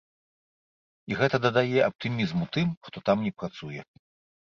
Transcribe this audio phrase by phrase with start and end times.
[1.11, 3.81] І гэта дадае аптымізму тым, хто там не працуе.